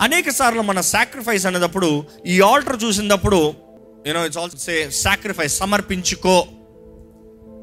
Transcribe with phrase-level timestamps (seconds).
[0.00, 3.54] అనేక సార్లు మన సాక్రిఫైస్ అనేటప్పుడు ఈ ఆల్టర్ చూసినప్పుడు
[4.06, 6.46] you know it's also say sacrifice సమర్పించుకో.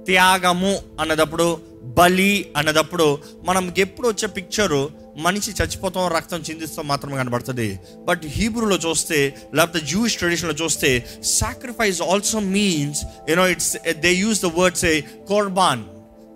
[0.06, 7.80] త్యాగము అన్నదప్పుడు బలి అన్నదప్పుడు మనం ఎప్పుడు వచ్చే పిక్చరు మనిషి చచ్చిపోతాం రక్తం చిందిస్తాం మాత్రమే కనబడుతుంది.
[8.05, 14.46] బట్ హీబ్రూలో చూస్తే లేకపోతే జూయిష్ ట్రెడిషన్లో చూస్తే sacrifice also means you know it's they use the
[14.46, 15.84] words a korban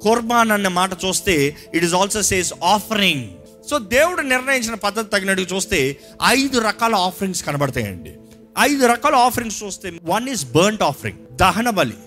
[0.01, 3.25] korban అన్న మాట చూస్తే it is also says offering
[3.69, 8.15] so దేవుడు నిర్ణయించిన పద్ధతి తగినట్టు చూస్తే ఐదు రకాల ఆఫరింగ్స్ కనబడతాయండి.
[8.59, 11.97] ఐదు రకాల ఆఫరింగ్స్ చూస్తే వన్ ఈస్ బర్ంట్ ఆఫరింగ్ దహన బలి.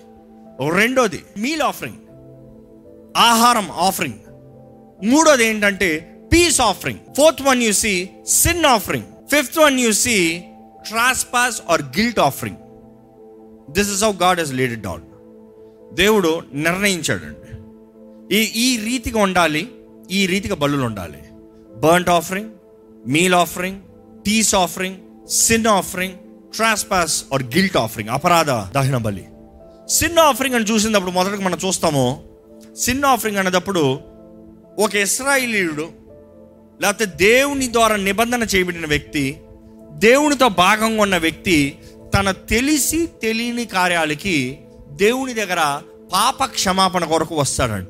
[0.71, 1.95] రెండోది మీల్ ఆఫరింగ్
[3.17, 4.19] ఆహారం ఆఫరింగ్
[5.05, 5.89] మూడోది ఏంటంటే
[6.33, 10.43] peace offering fourth one you see sin offering fifth one you see
[10.89, 12.57] trespass or guilt offering
[13.71, 15.01] this is how God he's laid it down
[15.95, 17.41] దేవుడు నిర్ణయించాడండి.
[18.35, 19.71] ఈ ఈ రీతిగా ఉండాలి
[20.11, 21.17] ఈ రీతిగా బలులు ఉండాలి.
[21.75, 22.49] Burnt offering
[23.07, 23.79] meal offering
[24.27, 26.13] peace offering sin offering
[26.55, 29.27] trespass or guilt offering అపరాధ దహన బలి.
[29.87, 32.23] సిన్ ఆఫరింగ్ అని చూసినప్పుడు మొదటగా మనం చూస్తాము
[32.77, 33.99] సిన్ ఆఫరింగ్ అనేటప్పుడు
[34.79, 35.89] ఒక ఇస్రాయిలీయుడు
[36.81, 39.37] లేకపోతే దేవుని ద్వారా నిబంధన చేయబడిన వ్యక్తి
[39.91, 41.77] దేవునితో భాగంగా ఉన్న వ్యక్తి
[42.17, 44.59] తన తెలిసి తెలియని కార్యాలకి
[44.91, 45.81] దేవుని దగ్గర
[46.13, 47.89] పాప క్షమాపణ కొరకు వస్తాడంట.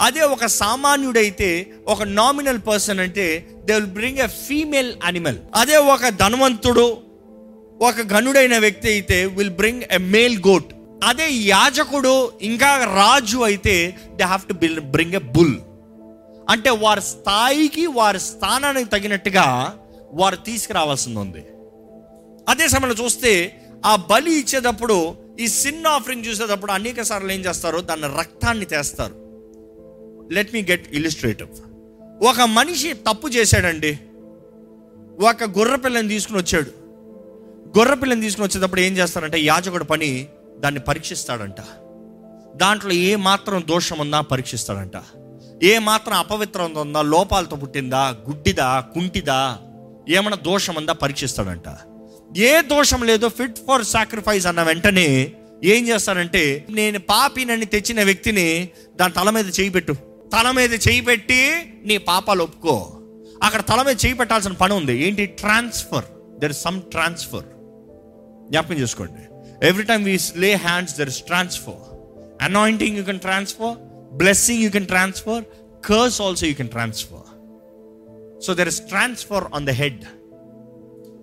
[0.00, 6.08] అదే ఒక సామాన్యుడైతే ఒక నామినల్ పర్సన్ అంటే they will bring a female animal అదే ఒక
[6.08, 7.02] ధనవంతుడు
[7.82, 10.72] ఒక గనుడైన వ్యక్తి అయితే will bring a male goat
[11.04, 15.56] అదే యాజకుడు ఇంకా రాజు అయితే they have to bill bring a bull
[16.50, 19.78] అంటే వారి స్థాయికి వారి స్థానానికి తగినట్టుగా
[20.12, 21.44] వారు తీసుకురావాల్సింది ఉంది.
[22.48, 28.08] అదే సమయంలో చూస్తే ఆ బలి ఇచ్చేటప్పుడు ఈ సిన్ ఆఫరింగ్ చూసేటప్పుడు అనేక సార్లు ఏం చేస్తారు దాన్ని
[28.18, 29.27] రక్తాన్ని తెస్తారు.
[30.32, 31.48] లెట్ మీ గెట్ ఇలిస్ట్రేటివ్
[32.24, 33.98] ఒక మనిషి తప్పు చేశాడండి.
[35.20, 36.70] ఒక గొర్రె పిల్లని తీసుకుని వచ్చాడు.
[37.78, 41.60] గొర్రె పిల్లని తీసుకుని వచ్చేటప్పుడు ఏం చేస్తారంటే యాజకుడు పని దాన్ని పరీక్షిస్తాడంట.
[42.56, 45.02] దాంట్లో ఏ మాత్రం దోషం ఉందా పరీక్షిస్తాడంట.
[45.62, 49.56] ఏ మాత్రం అపవిత్రం ఉందా లోపాలతో పుట్టిందా గుడ్డిదా కుంటిదా
[50.08, 51.64] ఏమైనా దోషం ఉందా పరీక్షిస్తాడంట.
[52.36, 55.32] ఏ దోషం లేదో ఫిట్ ఫర్ సాక్రిఫైస్ అన్న వెంటనే
[55.64, 59.96] ఏం చేస్తారంటే నేను పాపినని తెచ్చిన వ్యక్తిని దాని తల మీద చేయి పెట్టు.
[60.32, 62.92] తల మీద చేయి పెట్టి నీ పాపాలు ఒప్పుకో.
[63.42, 65.06] అక్కడ తల మీద చేయి పెట్టాల్సిన పని ఉంది.
[65.06, 65.26] ఏంటి?
[65.26, 66.04] Transfer
[66.40, 67.42] there is some transfer
[68.50, 69.22] జ్ఞాపకం చేసుకోండి.
[69.66, 71.82] Every time we lay hands there is transfer
[72.42, 73.76] anointing you can transfer
[74.16, 75.44] blessing you can transfer
[75.84, 77.26] curse also you can transfer
[78.46, 80.04] so there is transfer on the head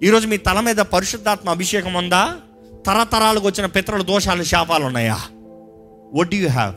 [0.03, 2.35] ఈరోజు మీ తల మీద పరిశుద్ధాత్మ అభిషేకం ఉందా?
[2.87, 5.21] తరతరాలకు వచ్చిన పితరుల దోషాలు శాపాలు ఉన్నాయా?
[6.13, 6.73] వట్ యు హ్యావ్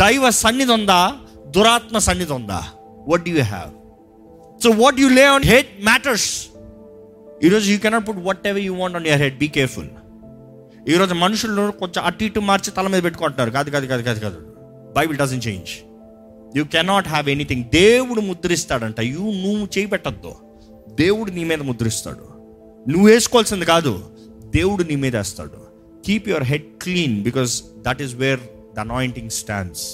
[0.00, 1.12] దైవ సన్నిధి ఉందా?
[1.46, 2.66] దురాత్మ సన్నిధి ఉందా?
[3.08, 3.70] What you have
[4.62, 6.46] so what you lay on head matters
[7.44, 8.16] ఈరోజు you cannot put
[8.46, 9.88] whatever you want on your head be careful
[10.88, 13.50] ఈరోజు మనుషులు కొంచెం అటు ఇటు మార్చి తల మీద పెట్టుకుంటున్నారు.
[13.50, 14.56] కాదు కాదు కాదు కాదు కాదు.
[14.96, 15.70] Bible doesn't change
[16.58, 19.00] you cannot have anything దేవుడు ముద్రిస్తాడంట.
[19.00, 20.32] యూ నువ్వు చేయి పెట్టద్దు.
[20.88, 22.28] దేవుడు నీ మీద ముద్రిస్తాడు.
[22.90, 24.10] నువ్వు వేసుకోవాల్సింది కాదు.
[24.54, 25.66] దేవుడు నీ మీద వేస్తాడు.
[26.06, 28.40] Keep your head clean because that is where
[28.80, 29.84] the anointing stands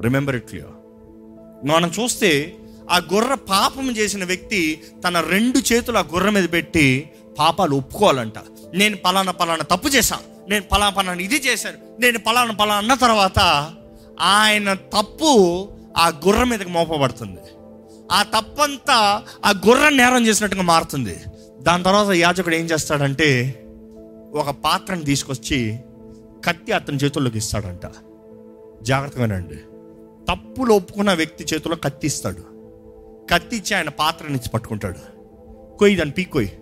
[0.00, 0.74] remember it clear
[1.68, 2.30] మనం చూస్తే
[2.90, 8.38] ఆ గుర్ర పాపం చేసిన వ్యక్తి తన రెండు చేతులు ఆ గుర్ర మీద పెట్టి పాపాలు ఒప్పుకోవాలంట.
[8.74, 13.40] నేను పలానా పలానా తప్పు చేశాను నేను పలానా పలానా ఇది చేశాను నేను పలానా పలానా అన్న తర్వాత
[14.20, 15.32] ఆయన తప్పు
[15.96, 17.42] ఆ గుర్ర మీదకి మోపబడుతుంది.
[18.12, 21.16] ఆ తప్పంతా ఆ గుర్ర నేరం చేసినట్టుగా మారుతుంది.
[21.60, 23.60] దాని తర్వాత యాజకుడు ఏం చేస్తాడంటే
[24.34, 25.78] ఒక పాత్రను తీసుకొచ్చి
[26.44, 27.86] కత్తి అతని చేతుల్లోకి ఇస్తాడంట.
[28.82, 29.56] జాగ్రత్తగానండి
[30.30, 32.56] తప్పులు ఒప్పుకున్న వ్యక్తి చేతిలో కత్తిస్తాడు.
[33.32, 35.16] కత్తిచ్చి ఆయన పాత్ర ఆయన పట్టుకుంటాడు.
[35.78, 36.52] కొయ్యి దాన్ని పీక్కోయి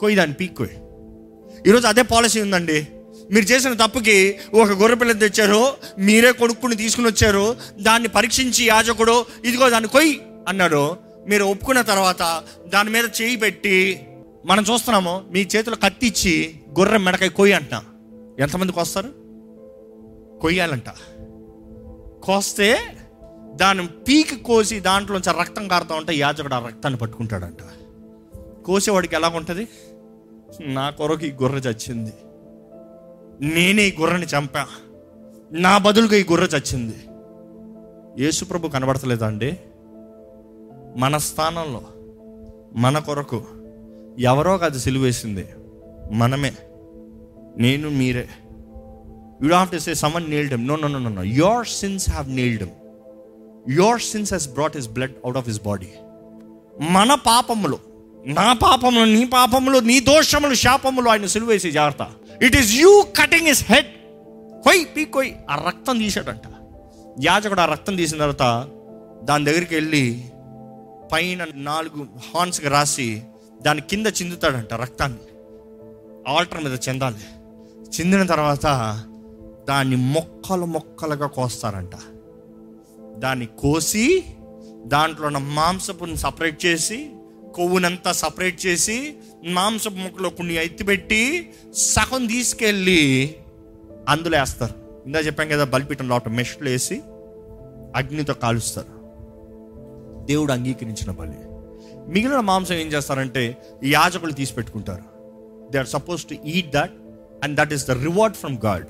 [0.00, 0.16] కొయ్యి.
[0.16, 0.70] దాన్ని పీక్కోయి
[1.66, 2.86] ఈరోజు అదే పాలసీ ఉందండి.
[3.32, 9.88] మీరు చేసిన తప్పుకి ఒక గొర్రెపిల్ల తెచ్చారు మీరే కొనుక్కుని తీసుకుని వచ్చారు దాన్ని పరీక్షించి యాజకుడు ఇదిగో దాన్ని
[9.88, 10.96] కొయ్యి అన్నాడు.
[11.28, 14.06] మీరు ఒప్పుకున్న తర్వాత దాని మీద చేయి పెట్టి
[14.46, 17.72] మనం చూస్తున్నాము మీ చేతిలో కత్తిచ్చి గొర్రె మెడకాయ కొయ్యి అంట
[18.40, 19.19] ఎంతమందికి వస్తారు?
[20.40, 20.88] కొయ్యాలంట.
[22.22, 22.78] కోస్తే
[23.54, 27.58] దాన్ని పీకి కోసి దాంట్లోంచి రక్తం కారుతా ఉంటే యాజకుడు ఆ రక్తాన్ని పట్టుకుంటాడంట.
[28.64, 29.68] కోసేవాడికి ఎలా ఉంటుంది?
[30.60, 32.12] నా కొరకు ఈ గొర్రె చచ్చింది.
[33.40, 34.66] నేనే ఈ గొర్రెని చంపా.
[35.52, 36.94] నా బదులుగా ఈ గొర్రె చచ్చింది.
[38.24, 39.58] యేసుప్రభు కనబడతలేదా అండి?
[40.96, 41.82] మన స్థానంలో
[42.74, 43.42] మన కొరకు
[44.18, 45.48] ఎవరో కాదు సిలువేసింది.
[46.12, 46.52] మనమే.
[47.58, 48.28] నేను మీరే.
[49.44, 52.68] You have to say someone nailed no no no no your sins have nailed
[53.70, 55.88] your sins he's brought his blood out of his body
[56.90, 57.78] మన పాపములు
[58.26, 62.06] నా పాపములు నీ పాపములు నీ దోషములు శాపములు ఆయన సిలువేసి జాగ్రత్త.
[62.42, 63.86] It is you cutting his head
[64.62, 65.32] కొయ్ పీ కొయ్.
[65.50, 66.46] ఆ రక్తం తీసాడంట
[67.24, 68.68] యాజకుడు ఆ రక్తం తీసిన తర్వాత
[69.24, 70.24] దాని దగ్గరికి వెళ్ళి
[71.12, 73.22] పైన నాలుగు హార్న్స్కి రాసి
[73.62, 75.24] దాని కింద చిందుతాడంట రక్తాన్ని.
[76.28, 77.24] ఆల్టర్ మీద చెందాలి.
[77.96, 78.66] చిందిన తర్వాత
[79.70, 81.90] దాన్ని మొక్కలు మొక్కలుగా కోస్తారంట.
[83.18, 84.24] దాన్ని కోసి
[84.86, 87.10] దాంట్లో ఉన్న మాంసపుని సపరేట్ చేసి
[87.54, 89.14] కొవ్వునంతా సపరేట్ చేసి
[89.46, 93.36] మాంసపు ముక్కలో కొన్ని ఎత్తిపెట్టి సగం తీసుకెళ్ళి
[94.08, 94.74] అందులో వేస్తారు.
[95.06, 97.02] ఇందా చెప్పాం కదా బలిపీఠం లోట మెష్లు వేసి
[97.96, 99.00] అగ్నితో కాలుస్తారు.
[100.26, 101.38] దేవుడు అంగీకరించిన బలి.
[102.08, 105.04] మిగిలిన మాంసం ఏం చేస్తారంటే యాజకులు తీసి పెట్టుకుంటారు.
[105.72, 106.92] They are supposed to eat that
[107.44, 108.86] and that is the reward from God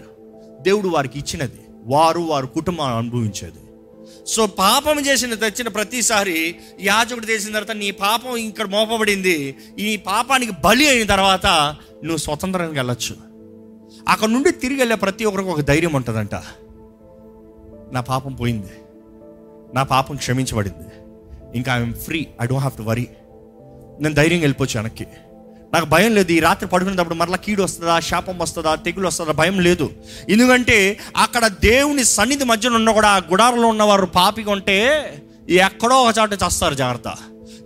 [0.63, 1.61] దేవుడు వారికి ఇచ్చినది.
[1.85, 3.59] వారు వారి కుటుంబం అనుభవించేది.
[4.27, 9.57] సో పాపం చేసిన తెచ్చిన ప్రతిసారి యాజకుడు చేసిన తర్వాత నీ పాపం ఇక్కడ మోపబడింది.
[9.79, 11.47] ఈ పాపానికి బలి అయిన తర్వాత
[12.05, 13.17] నువ్వు స్వతంత్రంగా వెళ్ళొచ్చు.
[14.09, 16.35] అక్కడ నుండి తిరిగి వెళ్ళే ప్రతి ఒక్కరికి ఒక ధైర్యం ఉంటుందంట.
[17.93, 18.73] నా పాపం పోయింది.
[19.75, 20.89] నా పాపం క్షమించబడింది.
[21.57, 22.19] ఇంకా I'm free.
[22.19, 23.09] I don't have to worry.
[24.01, 25.07] నేను ధైర్యం వెళ్ళిపోవచ్చు వెనక్కి.
[25.75, 26.33] నాకు భయం లేదు.
[26.33, 29.33] ఈ రాత్రి పడుకునేటప్పుడు మరలా కీడు వస్తుందా శాపం వస్తుందా తెగులు వస్తుందా?
[29.33, 29.91] భయం లేదు.
[30.29, 34.79] ఎందుకంటే అక్కడ దేవుని సన్నిధి మధ్యలో ఉన్న కూడా ఆ గుడారంలో ఉన్నవారు పాపిగా ఉంటే
[35.49, 37.13] ఎక్కడో ఒక చాట చేస్తారు జాగ్రత్త.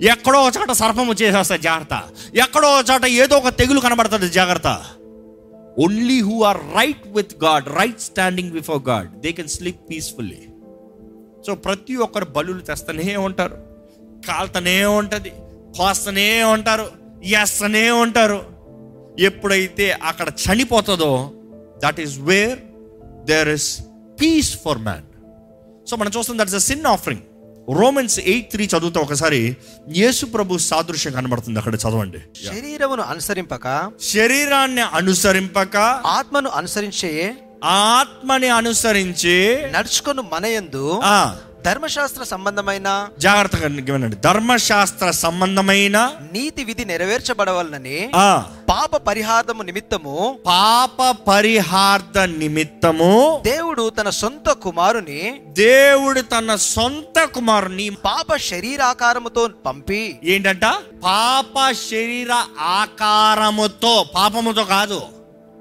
[0.01, 2.03] ఎక్కడో ఒక చాట సర్పము చేసేస్తారు జాగ్రత్త.
[2.35, 4.85] ఎక్కడో ఒక చాట ఏదో ఒక తెగులు కనబడుతుంది జాగ్రత్త.
[5.79, 10.39] Only who are right with God right standing before God they can sleep peacefully
[11.47, 13.57] so ప్రతి ఒక్కరు బలులు తెస్తూనే ఉంటారు.
[14.29, 15.33] కాల్తనే ఉంటుంది.
[15.79, 17.04] కోస్తనే ఉంటారు.
[17.25, 18.47] ఎస్తనే ఉంటారు
[19.21, 21.33] ఎప్పుడైతే అక్కడ చనిపోతుందో
[21.85, 22.59] that is where
[23.25, 23.81] there is
[24.21, 25.03] peace for man
[25.91, 27.21] so మనం చూస్తాం that is a sin offering
[27.75, 29.57] Romans eight three చదువుతా ఒకసారి.
[29.89, 32.19] యేసు ప్రభు సాదృశ్యం కనబడుతుంది అక్కడ చదవండి.
[32.47, 43.09] శరీరమును అనుసరింపక శరీరాన్ని అనుసరింపక ఆత్మను అనుసరించే ఆత్మని అనుసరించి నడుచుకొను మనయందు ఆ ధర్మశాస్త్ర సంబంధమైన?
[43.19, 45.97] జాగ్రత్తగా వినండి ధర్మశాస్త్ర సంబంధమైన?
[46.33, 48.11] నీతి విధి నెరవేర్చబడవలనని
[48.71, 58.37] పాప పరిహారము నిమిత్తము పాప పరిహార్థ నిమిత్తము దేవుడు తన సొంత కుమారుని దేవుడు తన సొంత కుమారుని పాప
[58.37, 60.65] శరీరాకారముతో పంపి ఏంటంట?
[61.05, 65.01] పాప శరీర ఆకారముతో పాపముతో కాదు.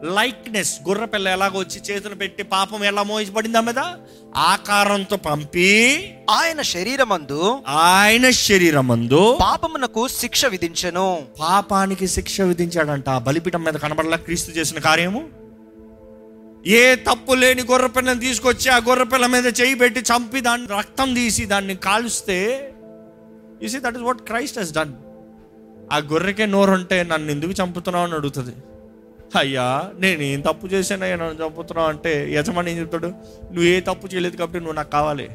[0.04, 3.80] లైక్నెస్ గుర్ర పిల్ల ఎలాగ వచ్చి చేతులు పెట్టి పాపం ఎలా మోసపడిందా మీద
[4.36, 5.70] ఆకారంతో పంపి
[6.30, 11.24] ఆయన శరీరమందు ఆయన శరీరమందు పాపమునకు శిక్ష విధించెను.
[11.40, 13.10] పాపానికి శిక్ష విధించాడంట.
[13.10, 15.30] బలిపీఠం మీద కనబడలా క్రీస్తు చేసిన కార్యము?
[16.68, 21.14] ఏ తప్పు లేని గొర్రె పిల్లని తీసుకొచ్చి ఆ గొర్రె పిల్ల మీద చేయి పెట్టి చంపి దాన్ని రక్తం
[21.14, 22.70] తీసి దాన్ని కాలుస్తే
[23.68, 24.94] see that is what Christ he's done
[25.92, 28.52] ఆ గొర్రెకే నోరుంటే నన్ను ఎందుకు చంపుతున్నావు అని అడుగుతుంది.
[29.36, 33.08] అయ్యా నేను ఏం తప్పు చేశానయ్యా నన్ను చంపుతున్నావు అంటే యజమాని ఏం చెప్తాడు?
[33.44, 35.30] నువ్వు ఏ తప్పు చేయలేదు కాబట్టి నువ్వు నాకు కావాలి.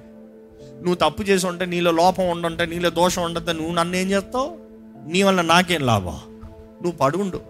[0.62, 4.58] నువ్వు తప్పు చేసి ఉంటే నీలో లోపం ఉండుంటే నీలో దోషం ఉండద్దు నువ్వు నన్ను ఏం చేస్తావు?
[5.08, 6.20] నీ వల్ల నాకేం లాభం?
[6.82, 7.40] నువ్వు పడుండు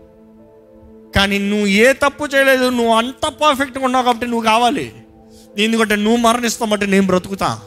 [1.16, 4.92] కానీ నువ్వు ఏ తప్పు చేయలేదు నువ్వు అంత పర్ఫెక్ట్గా ఉన్నావు కాబట్టి నువ్వు కావాలి.
[5.58, 7.60] ఎందుకంటే నువ్వు మరణిస్తామంటే నేను బ్రతుకుతా.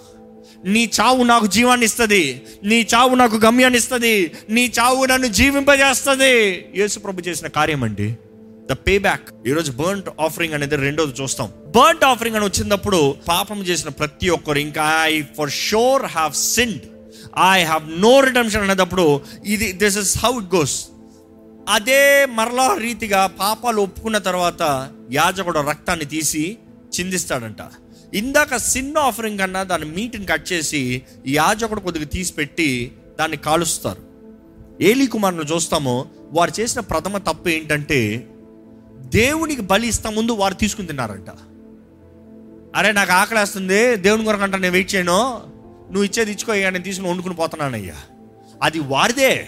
[0.65, 2.41] నీ చావు నాకు జీవాన్ని ఇస్తుంది.
[2.63, 4.31] నీ చావు నాకు గమ్యాన్ని ఇస్తుంది.
[4.49, 6.65] నీ చావు నన్ను జీవింపజేస్తుంది.
[6.75, 8.17] యేసుప్రభు చేసిన కార్యం అండి.
[8.71, 11.47] ద పే బ్యాక్ ఈరోజు బర్ంట్ ఆఫరింగ్ అనేది రెండోది చూస్తాం.
[11.77, 16.81] బర్ంట్ ఆఫరింగ్ అని వచ్చినప్పుడు పాపం చేసిన ప్రతి ఒక్కరు ఇంకా I for sure have sinned
[17.51, 19.05] I have no redemption అనేటప్పుడు
[19.45, 20.77] ఇది this is how it goes
[21.69, 22.01] అదే
[22.37, 24.61] మరలా రీతిగా పాపాలు ఒప్పుకున్న తర్వాత
[25.11, 26.43] యాజకుడు రక్తాన్ని తీసి
[26.95, 27.61] చిందిస్తాడంట.
[28.13, 30.81] ఇందాక సిన్ ఆఫరింగ్ కన్నా దాని మీట్ని కట్ చేసి
[31.27, 32.69] యాజకుడు కొద్దిగా తీసి పెట్టి
[33.19, 34.01] దాన్ని కాలుస్తారు.
[34.81, 35.95] ఏలీ కుమార్ను చూస్తాము
[36.33, 37.99] వారు చేసిన ప్రథమ తప్పు ఏంటంటే
[39.09, 41.27] దేవునికి బలి ఇస్తా ముందు వారు తీసుకుని తిన్నారంట.
[42.75, 45.41] అరే నాకు ఆకలేస్తుంది దేవుని కొరకు అంట నేను వెయిట్ చేయను.
[45.87, 47.93] నువ్వు ఇచ్చేది ఇచ్చుకో అయ్యా నేను తీసుకుని వండుకుని పోతున్నానయ్యా.
[48.63, 49.47] అది వారిదే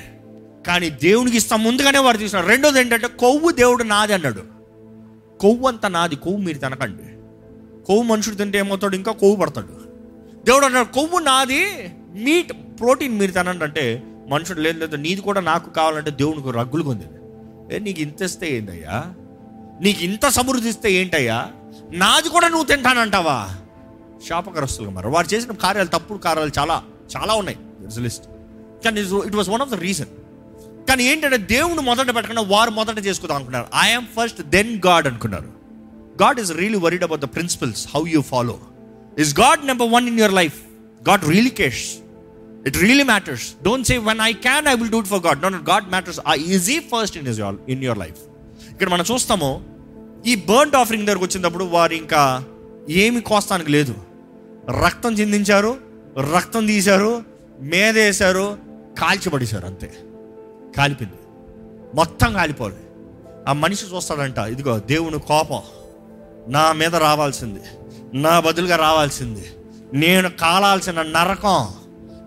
[0.67, 2.51] కానీ దేవునికి ఇస్తా ముందుగానే వారు తీసుకున్నారు.
[2.51, 4.43] రెండోది ఏంటంటే కొవ్వు దేవుడు నాది అన్నాడు.
[5.37, 7.03] కొవ్వు అంతా నాది కొవ్వు మీరు తినకండి.
[7.85, 8.95] కొవ్వు మనుషుడు తింటే ఏమవుతాడు?
[8.95, 9.81] ఇంకా కొవ్వు పడతాడు.
[10.45, 13.63] దేవుడు అన్నాడు కొవ్వు నాది మీట్ ప్రోటీన్ మీరు తినండి.
[13.63, 17.03] అంటే మనుషుడు లేదు లేదు నీది కూడా నాకు కావాలంటే దేవునికి రగ్గులు కొంది.
[17.75, 19.13] ఏ నీకు ఇంత ఇస్తే ఏందయ్యా?
[19.81, 21.49] నీకు ఇంత సమృద్ధి ఇస్తే ఏంటయ్యా?
[21.93, 23.49] నాది కూడా నువ్వు తింటానంటావా?
[24.27, 26.83] శాపగ్రస్తులు మరి వారు చేసిన కార్యాలు తప్పుడు కార్యాలు చాలా
[27.15, 27.57] చాలా ఉన్నాయి.
[28.01, 28.25] లిస్ట్
[28.85, 30.11] కానీ it was one of the reason
[30.89, 33.67] కానీ ఏంటంటే దేవుని మొదట పెట్టకుండా వారు మొదట చేసుకుందాం అనుకున్నారు.
[33.85, 35.49] ఐఎమ్ ఫస్ట్ దెన్ గాడ్ అనుకున్నారు.
[36.21, 38.59] God is really worried about the principles how you follow
[39.17, 40.57] is God number one in your life
[41.09, 41.85] God really cares
[42.67, 45.55] it really matters don't say when I can I will do it for God not
[45.55, 48.21] God matters a easy first in is in your life
[48.83, 49.63] ఇక్కడ మనం చూస్తాము
[50.25, 52.43] ఈ burned offering దగ్గరకు వచ్చినప్పుడు వారు ఇంకా
[52.89, 53.95] ఏమి కోస్తానికి లేదు.
[54.85, 55.77] రక్తం చిందించారు
[56.35, 57.23] రక్తం తీశారు
[57.61, 58.57] మేదేశారు
[58.99, 59.93] కాల్చిపడేశారు అంతే.
[60.77, 61.17] కాలిపోయింది.
[61.95, 62.75] మొత్తం కాలిపోవాలి.
[63.47, 65.61] ఆ మనిషి చూస్తాడంట ఇదిగో దేవుని కోపం
[66.47, 67.59] నా మీద రావాల్సింది
[68.13, 69.45] నా బదులుగా రావాల్సింది.
[69.93, 71.67] నేను కాలాల్సిన నరకం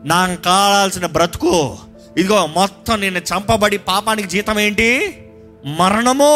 [0.05, 1.79] నాకు కాలాల్సిన బ్రతుకు
[2.19, 5.23] ఇదిగో మొత్తం నేను చంపబడి పాపానికి జీతం ఏంటి?
[5.67, 6.33] మరణము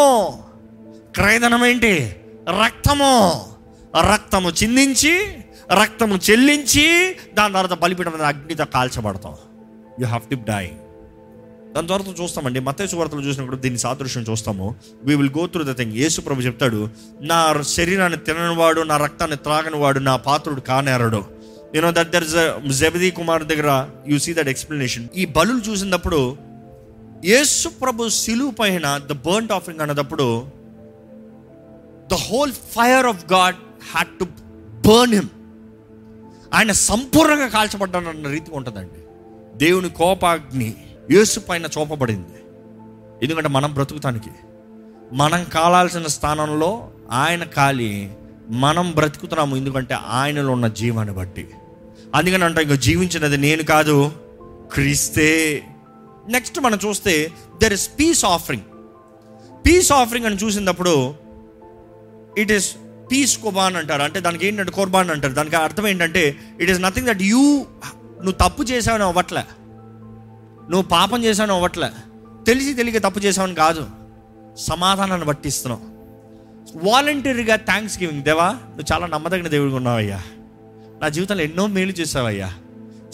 [1.15, 2.15] క్రయధనం ఏంటి
[2.61, 3.11] రక్తము.
[4.11, 5.13] రక్తము చిందించి
[5.81, 9.35] రక్తము చెల్లించి దాని తర్వాత బలిపీఠం మీద అగ్నితో కాల్చబడతాం.
[9.99, 10.65] యు హ్యావ్ టు డై
[11.75, 14.75] దాని తర్వాత చూస్తామండి మతేసు వార్తలు చూసినప్పుడు దీన్ని సాదృశ్యం చూస్తాము.
[15.03, 16.89] We will go through the thing Yesu ప్రభు చెప్తాడు
[17.21, 21.23] నా శరీరాన్ని తిననివాడు నా రక్తాన్ని త్రాగనివాడు నా పాత్రుడు కానేరడు.
[21.75, 22.27] You know that there
[22.69, 26.50] Zebedee Kumar దగ్గర యూ సీ దట్ ఎక్స్ప్లెనేషన్ ఈ బలు చూసినప్పుడు
[27.25, 30.45] యేసు ప్రభు సిలువు పైన the burn offering అన్నదప్పుడు
[32.11, 33.55] the whole fire of God
[33.91, 34.23] had to
[34.87, 35.27] burn him
[36.53, 38.99] ఆయన సంపూర్ణంగా కాల్చబడ్డానన్న రీతి ఉంటుందండి.
[39.57, 40.75] దేవుని కోపాగ్ని
[41.11, 42.43] యేసు పైన చూపబడింది.
[43.23, 44.29] ఎందుకంటే మనం బ్రతుకుతానికి.
[45.13, 48.13] మనం కాలాల్సిన స్థానంలో ఆయన కాలి
[48.49, 51.49] మనం బ్రతుకుతున్నాము ఎందుకంటే ఆయనలో ఉన్న జీవాన్ని బట్టి.
[52.15, 54.11] అందుకని అంటే ఇంక జీవించినది నేను కాదు
[54.73, 55.63] క్రీస్తే.
[56.29, 58.63] నెక్స్ట్ మనం చూస్తే there is peace offering
[59.65, 61.15] peace offering అని చూసినప్పుడు
[62.37, 62.75] ఇట్ ఈస్
[63.11, 64.01] పీస్ కుబాన్ అంటారు.
[64.01, 65.33] అంటే దానికి ఏంటంటే కుర్బాన్ అంటారు.
[65.33, 67.65] దానికి అర్థం ఏంటంటే it is nothing that you
[68.23, 69.43] నువ్వు తప్పు చేసావని అవ్వట్లే.
[70.69, 71.87] నువ్వు పాపం చేసావని అవ్వట్లే.
[72.47, 73.87] తెలిసి తెలియక తప్పు చేసావని కాదు.
[74.57, 75.91] సమాధానాన్ని పట్టిస్తున్నావు
[76.89, 80.21] వాలంటీర్గా థ్యాంక్స్ గివింగ్ దేవా నువ్వు చాలా నమ్మదగిన దేవుడిగా ఉన్నావయ్యా.
[81.01, 82.53] నా జీవితంలో ఎన్నో మేలు చేసావయ్యా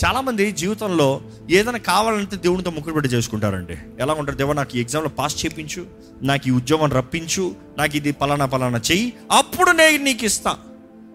[0.05, 3.77] చాలామంది జీవితంలో ఏదైనా కావాలంటే దేవునితో ముక్కుబడి చేసుకుంటారండి.
[3.99, 4.37] ఎలా ఉంటారు?
[4.37, 5.85] దేవా నాకు ఈ ఎగ్జామ్లో పాస్ చేయించు
[6.21, 10.57] నాకు ఈ ఉద్యోగం రప్పించు నాకు ఇది పలానా పలానా చెయ్యి అప్పుడు నేను నీకు ఇస్తా.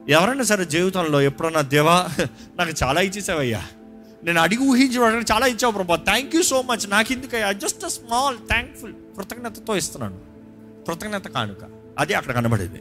[0.08, 2.08] ఎవరైనా సరే జీవితంలో ఎప్పుడన్నా దేవా
[2.58, 3.62] నాకు చాలా ఇచ్చేసావయ్యా.
[4.24, 5.96] నేను అడిగి ఊహించడానికి చాలా ఇచ్చావు ప్రభా.
[5.96, 7.52] థ్యాంక్ యూ సో మచ్ నాకు ఎందుకయ్యా?
[7.52, 10.18] జస్ట్ అ స్మాల్ థ్యాంక్ఫుల్ కృతజ్ఞతతో ఇస్తున్నాను.
[10.86, 11.58] కృతజ్ఞత కానుక.
[11.98, 12.80] అది అక్కడ కనబడేది.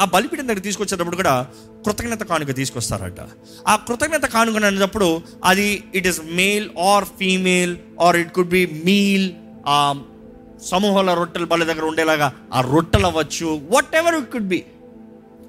[0.00, 1.46] ఆ బలిపీఠం దగ్గర తీసుకొచ్చేటప్పుడు కూడా
[1.84, 3.20] కృతజ్ఞత కానుక తీసుకొస్తారంట.
[3.68, 9.32] ఆ కృతజ్ఞత కానుక అనేటప్పుడు అది it is male or female or it could be meal
[9.66, 10.02] ఆ
[10.70, 14.64] సమూహాల రొట్టెల బలి దగ్గర ఉండేలాగా ఆ రొట్టెలు అవ్వచ్చు whatever it could be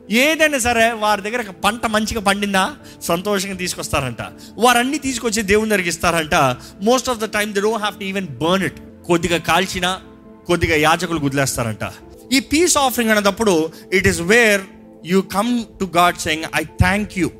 [0.10, 4.22] ఏదైనా సరే వారి దగ్గర పంట మంచిగా పండిందా సంతోషంగా తీసుకొస్తారంట.
[4.58, 6.36] వారన్నీ తీసుకొచ్చి దేవుని దగ్గరికి ఇస్తారంట.
[6.82, 10.02] Most of the time they don't have to even burn it కొద్దిగా కాల్చినా
[10.48, 11.84] కొద్దిగా యాచకులు గుదిలేస్తారంట
[12.32, 14.62] ఈ పీస్ ఆఫరింగ్ అన్నప్పుడు it is where
[15.06, 17.32] you come to God saying I thank you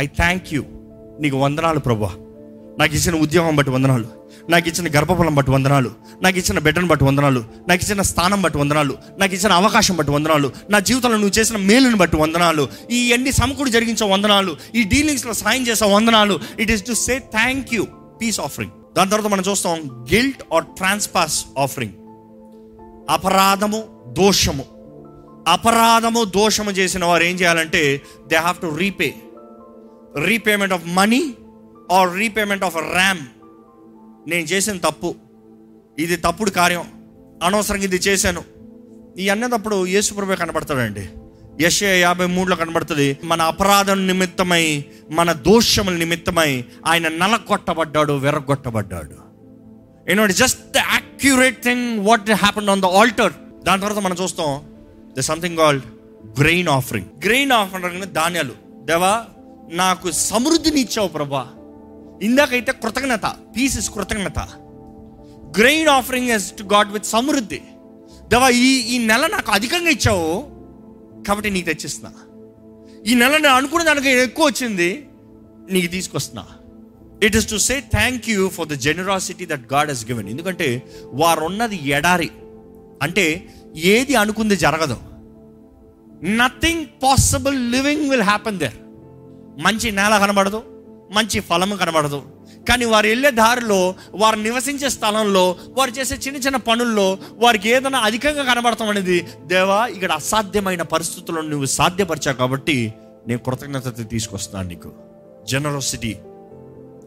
[0.00, 0.64] I thank you
[1.20, 2.12] నీకు వందనాలు ప్రభా
[2.78, 4.08] నాకు ఇచ్చిన ఉద్యోగం బట్టి వందనాలు.
[4.50, 5.90] నాకు ఇచ్చిన గర్భఫలం బట్టి వందనాలు.
[6.22, 7.44] నాకు ఇచ్చిన బిడ్డను బట్టి వందనాలు.
[7.68, 8.94] నాకు ఇచ్చిన స్థానం బట్టి వందనాలు.
[9.18, 10.52] నాకు ఇచ్చిన అవకాశం బట్టి వందనాలు.
[10.70, 12.68] నా జీవితంలో నువ్వు చేసిన మేలుని బట్టి వందనాలు.
[12.90, 14.56] ఈ అన్ని సమకూడి జరిగించే వందనాలు.
[14.74, 16.40] ఈ డీలింగ్స్లో సాయం చేసే వందనాలు.
[16.60, 17.86] It is to say thank you
[18.20, 21.92] peace offering దాని తర్వాత మనం చూస్తాం గిల్ట్ ఆర్ ట్రాన్స్పాస్ ఆఫరింగ్
[23.10, 24.64] అపరాధము దోషము.
[25.48, 29.14] అపరాధము దోషము చేసిన వారు ఏం చేయాలంటే they have to repay
[30.24, 31.34] repayment of money
[31.92, 33.18] or repayment of ram
[34.30, 35.14] నేను చేసిన తప్పు.
[35.98, 36.84] ఇది తప్పుడు కార్యం.
[37.42, 38.44] అనవసరంగా ఇది చేశాను.
[39.18, 41.08] ఈ అన్నదప్పుడు యేసుప్రభే కనబడతాడండి.
[41.60, 43.18] యశ యాభై మూడులో కనబడుతుంది.
[43.24, 49.25] మన అపరాధం నిమిత్తమై మన దోషముల నిమిత్తమై ఆయన నలగొట్టబడ్డాడు
[50.08, 53.32] వెరగొట్టబడ్డాడు you know just the accurate thing what happen on the altar
[53.64, 54.62] దాని తర్వాత మనం చూస్తాం
[55.18, 55.84] the something called
[56.40, 58.52] grain offering grain offering ధాన్యాలు.
[58.84, 59.24] దేవా
[59.70, 61.48] నాకు సమృద్ధిని ఇచ్చావు ప్రభా.
[62.22, 64.38] ఇందాకైతే కృతజ్ఞత పీసెస్ కృతజ్ఞత.
[65.58, 67.62] Grain offering is to God with సమృద్ధి.
[68.28, 70.44] దేవా ఈ ఈ నెల నాకు అధికంగా ఇచ్చావు
[71.22, 72.12] కాబట్టి నీకు తెచ్చిస్తున్నా.
[73.06, 75.08] ఈ నెల నేను అనుకున్న దానికి ఎక్కువ వచ్చింది
[75.70, 76.46] నీకు తీసుకొస్తున్నా.
[77.22, 81.88] It is to say thank you for the generosity that God has given ఎందుకంటే వారున్నది
[81.88, 82.30] ఎడారి.
[83.02, 84.96] అంటే ఏది అనుకుంది జరగదు.
[86.22, 88.78] Nothing possible living will happen there
[89.58, 90.62] మంచి నేల కనబడదు
[91.14, 92.22] మంచి ఫలము కనబడదు.
[92.68, 98.44] కానీ వారు వెళ్ళే దారిలో వారు నివసించే స్థలంలో వారు చేసే చిన్న చిన్న పనుల్లో వారికి ఏదైనా అధికంగా
[98.44, 102.92] కనబడతాం అనేది దేవా ఇక్కడ అసాధ్యమైన పరిస్థితులను నువ్వు సాధ్యపరిచావు కాబట్టి
[103.28, 104.92] నేను కృతజ్ఞత తీసుకొస్తాను నీకు.
[105.46, 106.16] జనరోసిటీ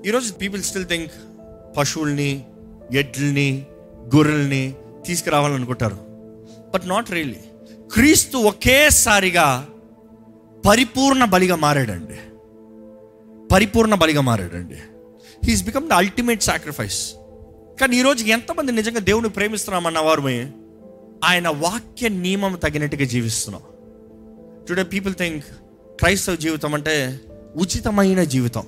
[0.08, 1.12] ఈరోజు పీపుల్ స్టిల్ థింక్
[1.78, 2.46] పశువుల్ని
[2.94, 3.66] ఎడ్లని
[4.16, 4.74] గొర్రెల్ని
[5.06, 5.98] తీసుకురావాలనుకుంటారు.
[6.74, 7.40] బట్ నాట్ రియల్లీ
[7.94, 9.68] క్రీస్తు ఒకేసారిగా
[10.68, 12.14] పరిపూర్ణ బలిగా మారాడండి.
[13.48, 14.76] పరిపూర్ణ బలిగా మారాడండి.
[15.46, 17.14] He's become the ultimate sacrifice
[17.82, 20.22] కానీ ఈరోజు ఎంతమంది నిజంగా దేవుని ప్రేమిస్తున్నామన్న వారు
[21.24, 23.64] ఆయన వాక్య నియమం తగినట్టుగా జీవిస్తున్నాం.
[24.70, 25.46] టుడే పీపుల్ థింక్
[26.00, 27.20] క్రైస్తవ జీవితం అంటే
[27.56, 28.64] ఉచితమైన జీవితం?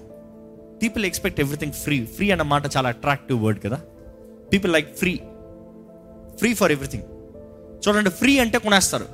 [0.81, 3.79] People expect everything free free అన్న మాట చాలా అట్రాక్టివ్ వర్డ్ కదా.
[4.51, 5.13] People like free
[6.39, 7.07] free for everything
[7.83, 9.07] చూడండి ఫ్రీ అంటే కొనేస్తారు.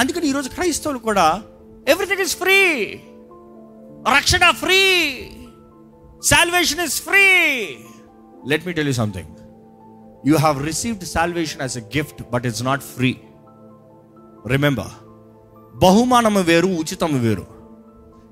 [0.00, 1.26] అందుకని ఈరోజు క్రైస్తవులు కూడా
[1.94, 2.58] ఎవ్రీథింగ్ ఇస్ ఫ్రీ
[4.16, 4.80] రక్షణ free
[6.32, 7.24] salvation is free
[8.52, 9.32] let me tell you something
[10.28, 13.10] you have received salvation as a gift but it's not free
[14.54, 14.92] remember
[15.84, 17.46] బహుమానము వేరు ఉచితము వేరు.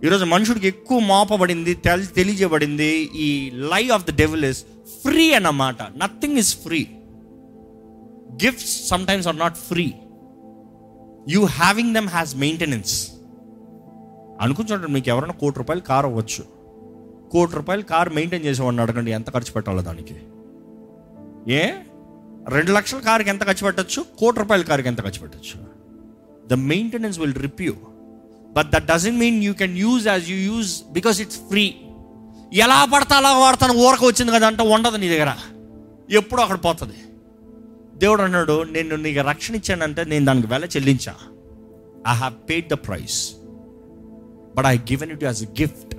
[0.03, 4.65] ఈరోజు మనుషుడికి ఎక్కువ మోపబడింది తెల్ తెలియజేయబడింది ఈ lie of the devil is
[5.03, 6.87] free అన్నమాట nothing is free
[8.45, 9.95] gifts sometimes are not free
[11.29, 13.09] you having them has maintenance
[14.41, 16.45] అనుకుంటుంటారు మీకు ఎవరైనా కోటి రూపాయలు కారు అవ్వచ్చు.
[17.31, 20.15] కోటి రూపాయలు కారు మెయింటైన్ చేసేవాడిని అడగండి ఎంత ఖర్చు పెట్టాలో దానికి.
[21.53, 21.73] ఏ?
[22.49, 24.05] రెండు లక్షల కారుకి ఎంత ఖర్చు పెట్టచ్చు?
[24.19, 25.67] కోటి రూపాయల కారుకి ఎంత ఖర్చు పెట్టచ్చు?
[26.49, 27.73] The maintenance will review
[28.55, 31.75] but that doesn't mean you can use as you use because it's free
[32.53, 35.37] ఎలా పడతా అలా వాడతాను ఊరక వచ్చింది కదా అంటే ఉండదు నీ దగ్గర.
[36.11, 36.99] ఎప్పుడు అక్కడ పోతుంది.
[37.99, 41.15] దేవుడు అన్నాడు నేను నీకు రక్షణ ఇచ్చానంటే నేను దానికి వెల చెల్లించా.
[42.09, 43.33] I have paid the price
[44.57, 45.95] but I given it as a gift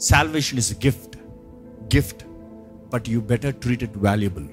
[0.00, 1.16] salvation is gift
[1.96, 2.22] gift
[2.92, 4.48] but you better treat it valuable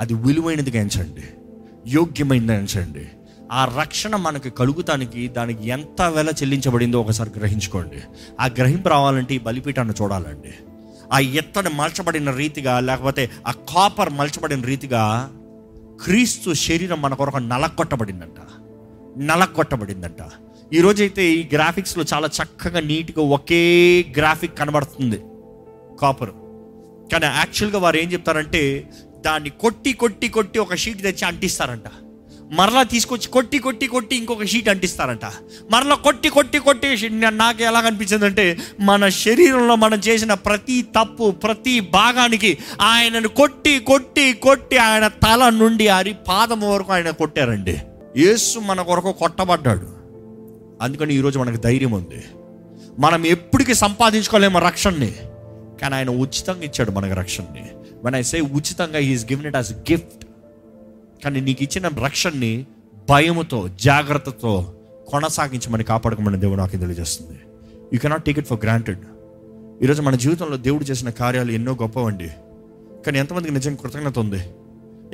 [0.00, 1.24] అది విలువైనదిగా ఎంచండి.
[1.86, 3.04] యోగ్యమైనది ఎంచండి.
[3.52, 8.02] ఆ రక్షణ మనకు కలుగుతానికి దానికి ఎంత వెల చెల్లించబడిందో ఒకసారి గ్రహించుకోండి.
[8.40, 10.54] ఆ గ్రహింపు రావాలంటే ఈ బలిపీఠాన్ని చూడాలండి.
[11.12, 15.30] ఆ ఎత్తని మలచబడిన రీతిగా లేకపోతే ఆ కాపర్ మలచబడిన రీతిగా
[16.04, 18.40] క్రీస్తు శరీరం మన కొరకు నలకొట్టబడిందంట
[19.18, 20.22] నలకొట్టబడిందంట
[20.72, 25.20] ఈరోజైతే ఈ గ్రాఫిక్స్లో చాలా చక్కగా నీట్గా ఒకే గ్రాఫిక్ కనబడుతుంది
[26.00, 26.30] కాపర్.
[27.12, 28.90] కానీ యాక్చువల్గా వారు ఏం చెప్తారంటే
[29.26, 32.03] దాన్ని కొట్టి కొట్టి కొట్టి ఒక షీట్ తెచ్చి అంటిస్తారంట.
[32.52, 35.24] మరలా తీసుకొచ్చి కొట్టి కొట్టి కొట్టి ఇంకొక షీట్ అంటిస్తారంట.
[35.70, 41.80] మరలా కొట్టి కొట్టి కొట్టి నాకు ఎలా కనిపించింది అంటే మన శరీరంలో మనం చేసిన ప్రతి తప్పు ప్రతి
[41.80, 47.78] భాగానికి ఆయనను కొట్టి కొట్టి కొట్టి ఆయన తల నుండి అరి పాదం వరకు ఆయన కొట్టారండి.
[48.16, 49.88] యేసు మన కొరకు కొట్టబడ్డాడు.
[50.82, 52.24] అందుకని ఈరోజు మనకు ధైర్యం ఉంది.
[52.98, 55.14] మనం ఎప్పటికీ సంపాదించుకోలేము రక్షణని.
[55.82, 57.66] కానీ ఆయన ఉచితంగా ఇచ్చాడు మనకు రక్షణని.
[58.04, 60.23] మన ఐ సే ఉచితంగా he's given it as gift
[61.24, 62.66] కానీ నీకు ఇచ్చిన రక్షణని
[63.10, 64.74] భయముతో జాగ్రత్తతో
[65.08, 67.40] కొనసాగించమని కాపాడుకోమని దేవుడు నాకు తెలియజేస్తుంది.
[67.92, 69.04] You cannot take it for granted
[69.82, 72.28] ఈరోజు మన జీవితంలో దేవుడు చేసిన కార్యాలు ఎన్నో గొప్పవండి.
[73.06, 74.40] కానీ ఎంతమందికి నిజంగా కృతజ్ఞత ఉంది?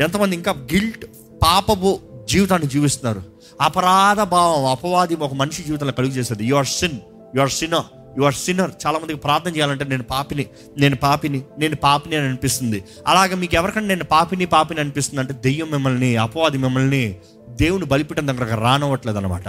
[0.03, 1.07] ఎంతమంది ఇంకా గిల్ట్
[1.43, 1.99] పాపపు
[2.31, 3.23] జీవితాన్ని జీవిస్తున్నారు?
[3.61, 6.45] అపరాధ భావం అపవాది ఒక మనిషి జీవితంలో కలుగు చేసేది.
[6.45, 6.99] You are sin
[7.37, 10.47] you are sinner you are sinner చాలా మందికి ప్రార్థన చేయాలంటే నేను పాపిని
[10.79, 12.85] నేను పాపిని నేను పాపిని అని అనిపిస్తుంది.
[13.07, 17.17] అలాగే మీకు ఎవరికైనా నేను పాపిని పాపిని అనిపిస్తుంది అంటే దెయ్యం మిమ్మల్ని అపవాది మిమ్మల్ని
[17.49, 19.49] దేవుని బలిపీఠం దగ్గరకు రానవ్వట్లేదు అనమాట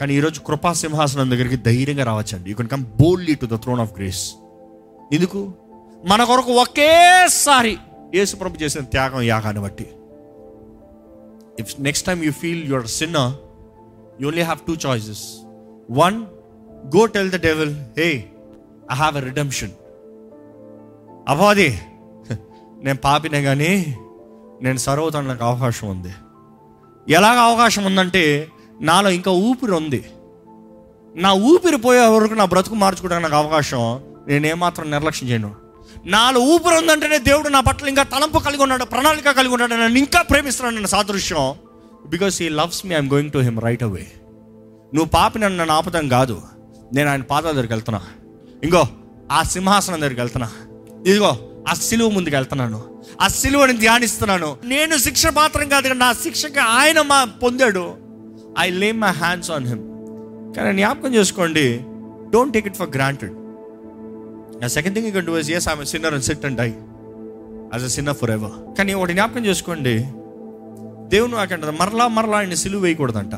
[0.00, 2.50] కానీ ఈరోజు కృపా సింహాసనం దగ్గరికి ధైర్యంగా రావచ్చండి.
[2.50, 4.32] You can come boldly to the throne of grace
[5.12, 5.40] ఎందుకు?
[6.04, 7.76] మన కొరకు ఒకేసారి
[8.14, 9.86] యేసు ప్రభు చేసిన త్యాగం యాగాన్ని బట్టి.
[11.60, 13.36] If next time you feel your sin
[14.20, 15.24] you only have two choices
[15.90, 16.18] one
[16.96, 18.08] go tell the devil hey
[18.92, 19.74] I have a redemption
[21.28, 21.70] అపాది
[22.84, 23.72] నేను పాపినే కానీ
[24.62, 26.12] నేను సర్వతానికి నాకు అవకాశం ఉంది.
[27.06, 28.22] ఎలాగ అవకాశం ఉందంటే
[28.80, 30.00] నాలో ఇంకా ఊపిరి ఉంది.
[31.14, 33.82] నా ఊపిరి పోయే వరకు నా బ్రతుకు మార్చుకోవడానికి నాకు అవకాశం
[34.28, 35.50] నేనేమాత్రం నిర్లక్ష్యం చేయను.
[36.14, 40.22] నాలో ఊపిరి ఉందంటేనే దేవుడు నా పట్ల ఇంకా తలంపు కలిగి ఉన్నాడు ప్రణాళిక కలిగి ఉన్నాడు నన్ను ఇంకా
[40.22, 41.46] ప్రేమిస్తున్నాడు నన్ను సాదృశ్యం.
[42.06, 44.06] Because he loves me I'm going to him right away
[44.94, 46.36] నువ్వు పాపి నన్ను నన్ను ఆపుతాం కాదు.
[46.94, 48.00] నేను ఆయన పాదాల దగ్గరికి వెళ్తున్నా.
[48.64, 48.82] ఇంకో
[49.32, 50.50] ఆ సింహాసనం దగ్గరికి వెళ్తున్నా.
[51.06, 52.84] ఇదిగో ఆ సిలువ ముందుకు వెళ్తున్నాను.
[53.20, 54.56] ఆ సిలువని ధ్యానిస్తున్నాను.
[54.64, 57.94] నేను శిక్ష పాత్రం కాదు నా శిక్షకి ఆయన మా పొందాడు.
[58.58, 59.84] ఐ లే మై హ్యాండ్స్ ఆన్ హిమ్
[60.56, 61.80] కానీ జ్ఞాపకం చేసుకోండి
[62.30, 63.34] don't take it for granted
[64.62, 66.68] నా సెకండ్ థింగ్ ఇక్కడ వాజ్ ఎస్ ఆమె sinner and sit and I
[67.72, 69.94] as a sinner forever కానీ ఒకటి జ్ఞాపకం చేసుకోండి
[71.08, 73.34] దేవుని నాకంట మరలా మరలా ఆయన సిలువ వేయకూడదంట.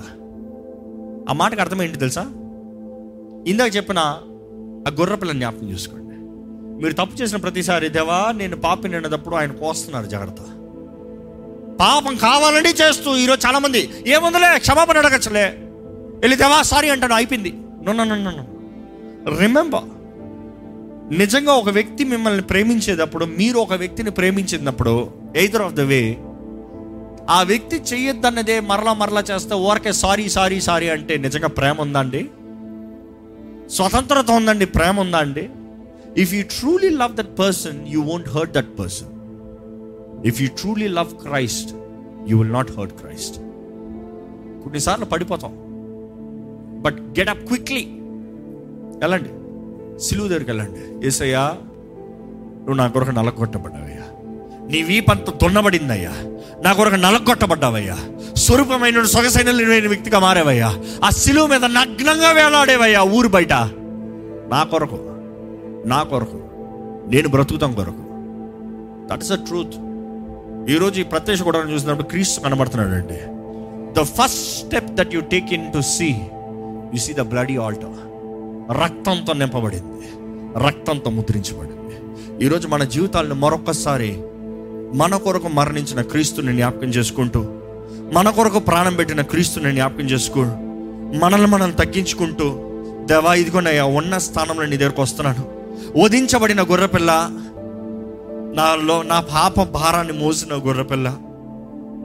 [1.30, 2.22] ఆ మాటకు అర్థం ఏంటి తెలుసా?
[3.48, 3.98] ఇందాక చెప్పిన
[4.88, 6.16] ఆ గొర్రె జ్ఞాపకం చూసుకోండి.
[6.82, 10.40] మీరు తప్పు చేసిన ప్రతిసారి దేవా నేను పాపి నిన్నదప్పుడు ఆయన కోస్తున్నారు జాగ్రత్త.
[11.80, 15.58] పాపం కావాలని చేస్తూ ఈరోజు చాలామంది ఏముందిలే క్షమాపణ అడగచ్చలే.
[16.20, 17.52] వెళ్ళి దేవా సారీ అంటాను అయిపోయింది.
[17.82, 17.92] నో
[19.40, 19.84] రిమెంబర్
[21.18, 26.18] నిజంగా ఒక వ్యక్తి మిమ్మల్ని ప్రేమించేటప్పుడు మీరు ఒక వ్యక్తిని ప్రేమించినప్పుడు ఎయిదర్ ఆఫ్ ద వే
[27.30, 32.30] ఆ వ్యక్తి చెయ్యొద్దన్నదే మరలా మరలా చేస్తే ఊరకే సారీ సారీ సారీ అంటే నిజంగా ప్రేమ ఉందండి
[33.70, 35.48] స్వతంత్రత ఉందండి ప్రేమ ఉందా అండి?
[36.16, 39.08] If you truly love that person you won't hurt that person
[40.26, 41.72] if you truly love Christ
[42.26, 43.36] you will not hurt Christ
[44.62, 45.52] కొన్నిసార్లు పడిపోతాం.
[46.82, 47.84] బట్ గెట్ అప్ క్విక్లీ
[48.98, 49.28] వెళ్ళండి.
[50.00, 51.06] సిలువు దగ్గరికి వెళ్ళండి.
[51.06, 51.56] ఏసయ్యా
[52.58, 54.04] నువ్వు నా కొరకు నలగొట్టబడ్డావయ్యా.
[54.70, 56.12] నీ వీపంత దున్నబడిందయ్యా.
[56.64, 57.96] నా కొరకు నలగొట్టబడ్డావయ్యా.
[58.36, 59.50] స్వరూపమైన సొగసైన
[59.88, 60.78] వ్యక్తిగా మారేవయ్యా.
[61.04, 63.52] ఆ సిలువ మీద నగ్నంగా వేలాడేవయ్యా ఊరు బయట.
[63.52, 64.98] నా కొరకు
[65.86, 66.40] నా కొరకు
[67.10, 68.10] నేను బ్రతుకుతాం కొరకు.
[69.12, 69.74] దట్ ఇస్ అ ట్రూత్
[70.70, 73.18] ఈరోజు ఈ ప్రత్యక్ష కూడా చూసినప్పుడు క్రీస్తు కనబడుతున్నాడు అండి
[74.00, 76.08] the first step that you take in to see
[76.94, 78.10] you see the bloody altar
[78.82, 80.08] రక్తంతో నింపబడింది.
[80.66, 81.76] రక్తంతో ముద్రించబడింది.
[82.44, 84.22] ఈరోజు మన జీవితాలను మరొకసారి
[84.94, 87.46] మన కొరకు మరణించిన క్రీస్తుని జ్ఞాపకం చేసుకుంటూ
[88.14, 90.42] మన కొరకు ప్రాణం పెట్టిన క్రీస్తుని జ్ఞాపకం చేసుకో.
[91.22, 92.46] మనల్ని మనం తగ్గించుకుంటూ
[93.06, 95.42] దేవా ఇదిగోనయ్యా ఉన్న స్థానంలో నీ దగ్గరకు వస్తున్నాను.
[96.02, 97.10] వధించబడిన గొర్రెపిల్ల
[98.58, 101.08] నాలో నా పాప భారాన్ని మోసిన గొర్రెపిల్ల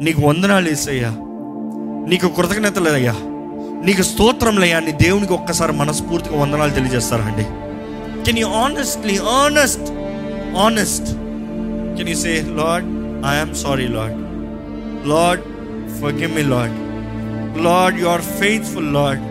[0.02, 1.12] నీకు వందనాలు వేసయ్యా
[2.10, 3.16] నీకు కృతజ్ఞతలయ్యా
[3.86, 7.46] నీకు స్తోత్రంలయ్యా నీ దేవునికి ఒక్కసారి మనస్ఫూర్తిగా వందనాలు తెలియజేస్తారా అండి
[8.26, 9.90] can you honestly honest
[10.66, 11.10] honest
[11.98, 12.90] can you say Lord
[13.34, 14.20] I'm sorry Lord
[15.08, 15.44] Lord
[16.02, 16.76] forgive me Lord
[17.66, 19.24] Lord you are faithful Lord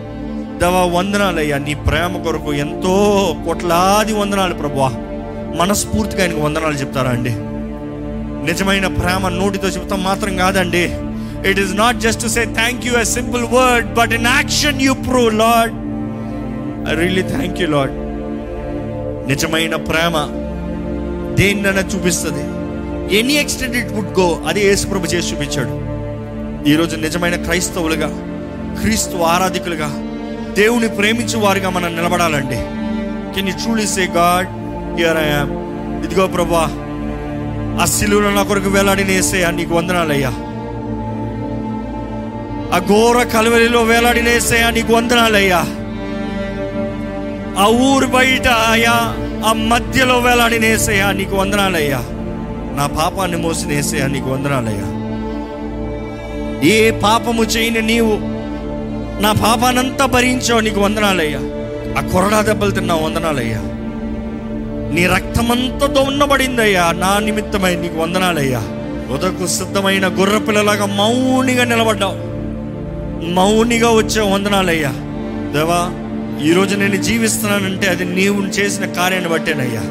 [0.61, 1.57] దవా వందనాలయ్యా.
[1.57, 2.93] నీ ప్రేమ కొరకు ఎంతో
[3.45, 4.89] కోట్లాది వందనాలు ప్రభా
[5.61, 7.33] మనస్ఫూర్తిగా ఆయనకు వందనాలు చెప్తారా అండి?
[8.49, 10.85] నిజమైన ప్రేమ నోటితో చెప్తాం మాత్రం కాదండి.
[11.49, 14.93] It is not just to say thank you a simple word but in action you
[14.93, 15.75] prove Lord
[16.89, 17.95] I really thank you Lord
[19.29, 20.15] నిజమైన ప్రేమ
[21.39, 22.43] దేన్నైనా చూపిస్తుంది.
[23.17, 25.73] Any extent it would go అది యేసుప్రభు చేసి చూపించాడు.
[26.67, 28.07] ఈరోజు నిజమైన క్రైస్తవులుగా
[28.81, 29.89] క్రీస్తు ఆరాధికులుగా
[30.53, 32.55] దేవుని ప్రేమించే వారిగా మనం నిలబడాలండి.
[33.35, 34.47] Can you truly say God
[34.97, 35.51] here I am
[36.05, 36.63] ఇదిగో ప్రభా
[37.81, 40.29] ఆ సిలువలో నా కొరకు వేలాడిన ఏసయ్యా నీకు వందనాలయ్యా.
[42.75, 45.61] ఆ ఘోర కలవలిలో వేలాడిన ఏసయ్యా నీకు వందనాలయ్యా.
[47.59, 48.95] ఆ ఊరు బయట అయ్యా
[49.49, 51.99] ఆ మధ్యలో వేలాడిన ఏసయ్యా నీకు వందనాలయ్యా.
[52.77, 54.94] నా పాపాన్ని మోసిన ఏసయ్యా నీకు వందనాలయ్యా.
[56.65, 58.17] ఏ పాపము చేయని నీవు
[59.21, 61.39] నా పాపానంతా భరించావు నీకు వందనాలయ్యా.
[61.97, 63.57] ఆ కొరడా దెబ్బలు తిన్నావు వందనాలయ్యా.
[64.93, 68.59] నీ రక్తమంతా దొన్నబడిందయ్యా నా నిమిత్తమై నీకు వందనాలయ్యా.
[69.13, 72.35] ఉదకు సిద్ధమైన గుర్ర పిల్లలాగా మౌనిగా నిలబడ్డావు.
[73.25, 74.89] మౌనిగా వచ్చే వందనాలయ్యా.
[75.53, 76.05] దేవా
[76.45, 79.81] ఈరోజు నేను జీవిస్తున్నానంటే అది నీవు చేసిన కార్యాన్ని బట్టేనయ్యా.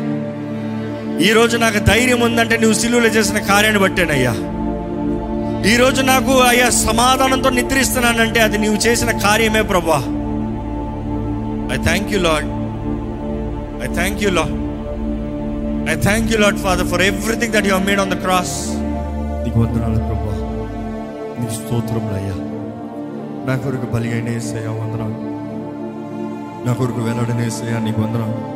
[1.26, 4.34] ఈరోజు నాకు ధైర్యం ఉందంటే నువ్వు సిలువులు చేసిన కార్యాన్ని బట్టేనయ్యా.
[5.66, 9.98] ఈరోజు నాకు అయ్యా సమాధానంతో నిద్రిస్తున్నానంటే అది నీవు చేసిన కార్యమే ప్రభా.
[11.74, 12.48] I thank you Lord
[13.84, 14.54] I thank you Lord
[15.90, 18.68] I thank you Lord father for everything that you made on the cross
[19.44, 20.34] నీకు వందనాలు ప్రభా.
[21.40, 22.34] నీ స్తోత్రములు అయ్యా.
[23.46, 25.18] నా కొరకు బలిగైన ఏసయ్యా వందనాలు.
[26.66, 28.54] నా కొరకు వెల్లడని నీకు వందనాలు.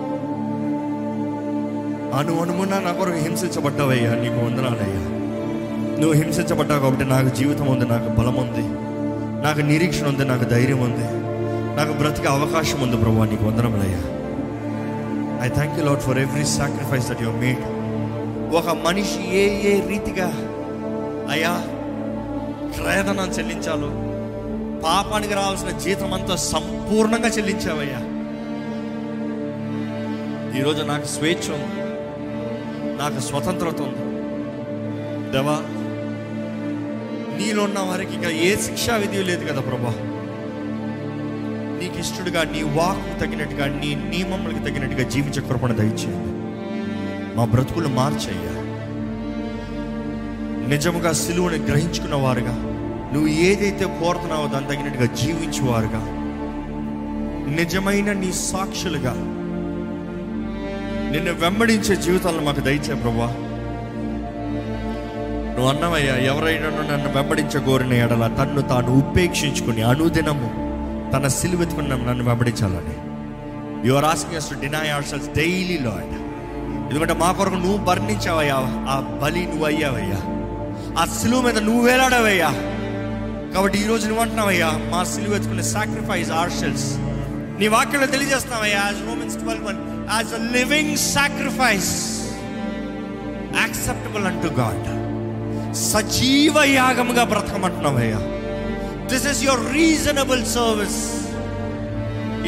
[2.18, 5.17] అను అనుమున్నా నా కొరకు హింసించబడ్డావయ్యా నీకు వందనాలయ్యా
[6.00, 8.64] నువ్వు హింసించబడ్డావు కాబట్టి నాకు జీవితం ఉంది నాకు బలం ఉంది
[9.42, 11.06] నాకు నిరీక్షణ ఉంది నాకు ధైర్యం ఉంది
[11.76, 14.00] నాకు బ్రతికే అవకాశం ఉంది ప్రభు నీకు వందనములయ్యా
[15.42, 17.64] I thank you Lord for every sacrifice that your made
[18.56, 20.28] ఒక మనిషి ఏ ఏ రీతిగా
[21.30, 21.52] అయ్యా
[22.76, 23.90] క్రయధనం చెల్లించాలో
[24.82, 28.00] పాపానికి రావాల్సిన జీతం అంతా సంపూర్ణంగా చెల్లించావయ్యా.
[30.58, 31.82] ఈరోజు నాకు స్వేచ్ఛ ఉంది
[32.98, 34.04] నాకు స్వతంత్రత ఉంది.
[35.32, 35.56] దేవా
[37.38, 39.94] నీలో ఉన్న వారికి ఇక ఏ శిక్షా విధి లేదు కదా ప్రభా.
[41.80, 46.38] నీకు ఇష్టడుగా నీ వాకు తగినట్టుగా నీ నియమములకు తగినట్టుగా జీవించే కృపణ దయచేయండి.
[47.36, 48.58] మా బ్రతుకులు మార్చయ్యా.
[50.68, 52.52] నిజముగా సిలువని గ్రహించుకున్న వారుగా
[53.12, 56.14] నువ్వు ఏదైతే కోరుతున్నావో దాని తగినట్టుగా జీవించేవారుగా
[57.54, 59.14] నిజమైన నీ సాక్షులుగా
[61.12, 63.47] నిన్ను వెంబడించే జీవితాలను మాకు దయచే ప్రభా.
[65.58, 70.48] నువ్వు అన్నవయ్యా ఎవరైనా నన్ను వెంబడించగోరిన ఎడల తన్ను తాను ఉపేక్షించుకుని అనుదినము
[71.12, 72.96] తన సిలువెత్తుకుని నన్ను వెంబడించాలని.
[73.88, 76.14] You are asking to deny our selves daily Lord
[76.90, 78.56] ఎందుకంటే మా కొరకు నువ్వు వర్ణించావయ్యా
[78.88, 80.20] ఆ బలి నువ్వు అయ్యావయ్యా.
[80.98, 82.50] ఆ సిలువ మీద నువ్వు వేలాడావయ్యా.
[83.54, 86.88] కాబట్టి ఈ రోజు నువ్వు అంటున్నావయ్యా మా సిలువ ఎత్తుకునే సాక్రిఫైస్ ఆర్ సెల్స్
[87.58, 91.92] నీ వాక్యంలో తెలియజేస్తున్నావయ్యా as Romans twelve one as a living sacrifice
[93.58, 95.07] acceptable అంటూ గాడ్
[95.74, 98.20] సజీవ యాగముగా బ్రతకమంటున్నామయ్యా
[99.08, 101.00] this is your reasonable service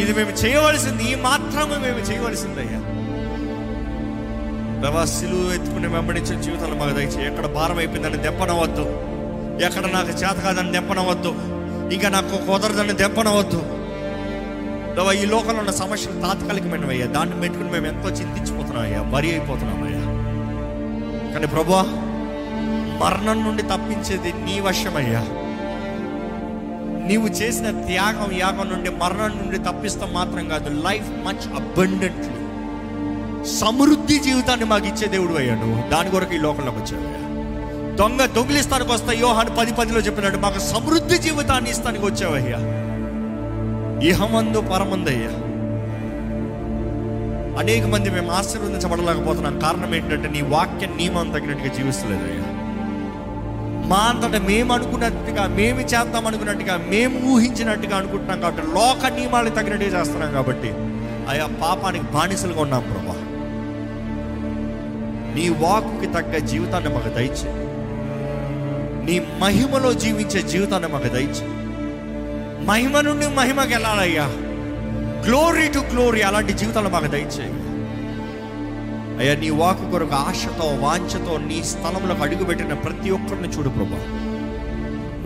[0.00, 2.80] ఇది మేము చేయవలసింది ఈ మాత్రమే మేము చేయవలసిందయ్యా.
[4.82, 7.26] దేవా సిలువ ఎత్తుకుని వెంబడించిన జీవితాలు మాకు దయచేయి.
[7.26, 8.84] ఎక్కడ భారం అయిపోయిందని దెప్పనవద్దు
[9.64, 11.32] ఎక్కడ నాకు చేత కాదని దెప్పనవద్దు
[11.92, 13.60] ఇంకా నాకు కుదరదని దెప్పనవద్దు
[14.96, 17.06] దేవా ఈ లోకంలో ఉన్న సమస్యలు తాత్కాలికమైనవయ్యా.
[17.06, 20.02] దాన్ని పెట్టుకుని మేము ఎంతో చింతించిపోతున్నాం అయ్యా వరి అయిపోతున్నాం అయ్యా
[21.34, 21.82] కానీ ప్రభా
[23.00, 25.20] మరణం నుండి తప్పించేది నీ వశమయ్యా.
[27.06, 32.34] నీవు చేసిన త్యాగం యాగం నుండి మరణం నుండి తప్పిస్తాం మాత్రం కాదు లైఫ్ మచ్ అబండెంట్లీ.
[33.46, 35.90] సమృద్ధి జీవితాన్ని మాకు ఇచ్చే దేవుడు అయ్యా నువ్వు.
[35.90, 37.20] దాని కొరకు ఈ లోకంలోకి వచ్చావయ్యా
[37.96, 42.58] దొంగ దొంగిలిస్తానికి వస్తా యోహాను పది పదిలో చెప్పినట్టు మాకు సమృద్ధి జీవితాన్ని ఇస్తానికి వచ్చావయ్యా
[44.08, 45.50] ఇహమందు పరమందయ్యా.
[47.60, 49.58] అనేక మంది మేము ఆశీర్వదించబడలేకపోతున్నాం.
[49.58, 52.49] కారణం ఏంటంటే నీ వాక్య నియమం తగినట్టుగా జీవిస్తలేదయ్యా.
[53.90, 60.32] మా అంతట మేము అనుకున్నట్టుగా మేము చేద్దాం అనుకున్నట్టుగా మేము ఊహించినట్టుగా అనుకుంటున్నాం కాబట్టి లోక నియమాలకు తగినట్టుగా చేస్తున్నాం
[60.32, 60.70] కాబట్టి
[61.30, 63.16] ఆయా పాపానికి బానిసలుగా ఉన్నాం ప్రభా.
[65.34, 67.50] నీ వాకుకి తగ్గ జీవితాన్ని మాకు దయచే
[69.04, 71.46] నీ మహిమలో జీవించే జీవితాన్ని మాకు దయచే
[72.64, 74.26] మహిమ నుండి మహిమకి వెళ్ళాలయ్యా.
[75.26, 77.52] గ్లోరీ టు గ్లోరీ అలాంటి జీవితాలు మాకు దయచేయి.
[79.20, 83.98] అయ్యా నీ వాకు కొరకు ఆశతో వాంఛతో నీ స్థలంలోకి అడుగుపెట్టిన ప్రతి ఒక్కరిని చూడు ప్రభా.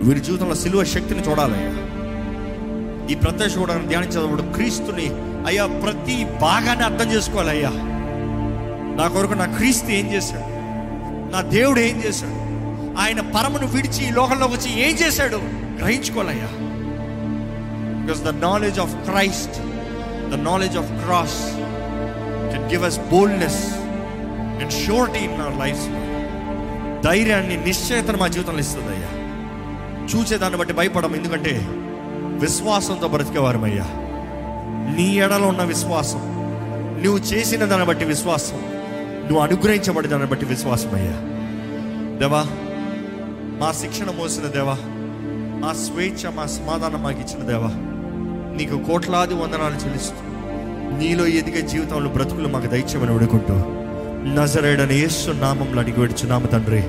[0.07, 1.69] వీరి జీవితంలో సిలువ శక్తిని చూడాలయ్యా.
[3.11, 5.11] ఈ ప్రత్యక్ష కూడా ధ్యానించేటప్పుడు క్రీస్తుని
[5.47, 7.69] అయ్యా ప్రతి భాగాన్ని అర్థం చేసుకోవాలయ్యా.
[8.97, 10.55] నా కొరకు నా క్రీస్తు ఏం చేశాడు?
[11.31, 12.31] నా దేవుడు ఏం చేశాడు?
[12.99, 15.35] ఆయన పరమును విడిచి ఈ లోకంలోకి వచ్చి ఏం చేశాడు?
[15.77, 16.47] గ్రహించుకోవాలయ్యా.
[18.01, 19.57] Because the knowledge of Christ
[20.31, 21.55] the knowledge of cross
[22.51, 23.84] can give us boldness
[24.59, 25.83] and surety in our life
[27.03, 29.11] ధైర్యాన్ని నిశ్చయతను మా జీవితంలో ఇస్తుంది అయ్యా
[30.05, 31.53] చూసేదాన్ని బట్టి భయపడం ఎందుకంటే
[32.41, 33.85] విశ్వాసంతో బ్రతికేవారమయ్యా.
[34.95, 36.21] నీ ఎడలో ఉన్న విశ్వాసం
[37.03, 38.59] నువ్వు చేసిన దాన్ని బట్టి విశ్వాసం
[39.21, 41.15] నువ్వు అనుగ్రహించబడి దాన్ని బట్టి విశ్వాసం అయ్యా
[42.19, 42.41] దేవా
[43.61, 44.75] మా శిక్షణ మోసిన దేవా
[45.61, 47.71] మా స్వేచ్ఛ మా సమాధానం మాకు ఇచ్చిన దేవా
[48.57, 50.21] నీకు కోట్లాది వందనాలు చెల్లిస్తూ
[50.97, 53.55] నీలో ఎదిగే జీవితంలో బ్రతుకులు మాకు దయచేయమని వేడుకుంటూ
[54.25, 56.83] నజరేడని యేసు నామంలో అడిగి వేడుచున్నాము తండ్రి.